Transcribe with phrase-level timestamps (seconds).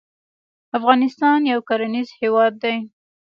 [0.77, 2.77] افغانستان يو کرنيز هېواد دی.